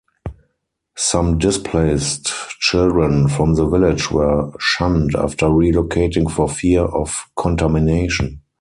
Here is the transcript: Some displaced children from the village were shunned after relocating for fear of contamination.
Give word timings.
Some 0.97 1.37
displaced 1.37 2.33
children 2.59 3.27
from 3.27 3.53
the 3.53 3.67
village 3.67 4.09
were 4.09 4.51
shunned 4.59 5.13
after 5.15 5.45
relocating 5.45 6.27
for 6.27 6.49
fear 6.49 6.81
of 6.85 7.25
contamination. 7.37 8.41